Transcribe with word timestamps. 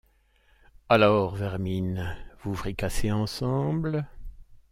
Alors, 0.89 1.35
vermines, 1.35 2.15
vous 2.41 2.55
fricassez 2.55 3.11
ensemble?… 3.11 4.07